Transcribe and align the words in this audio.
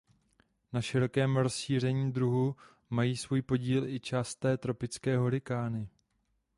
Na 0.73 0.81
širokém 0.81 1.37
rozšíření 1.37 2.11
druhu 2.11 2.55
mají 2.89 3.17
svůj 3.17 3.41
podíl 3.41 3.87
i 3.89 3.99
časté 3.99 4.57
tropické 4.57 5.17
hurikány. 5.17 5.89